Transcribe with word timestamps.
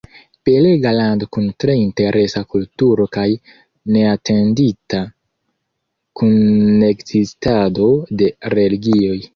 Belega 0.47 0.93
lando 0.99 1.27
kun 1.35 1.49
tre 1.63 1.75
interesa 1.81 2.41
kulturo 2.55 3.07
kaj 3.17 3.27
neatendita 3.99 5.05
kunekzistado 6.23 7.91
de 8.23 8.37
religioj. 8.59 9.19